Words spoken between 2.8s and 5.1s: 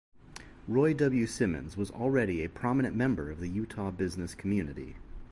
member of the Utah business community.